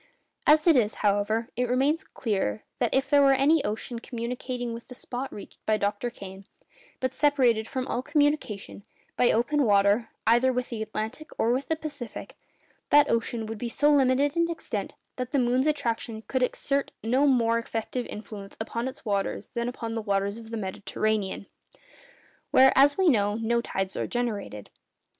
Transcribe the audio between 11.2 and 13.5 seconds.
or with the Pacific, that ocean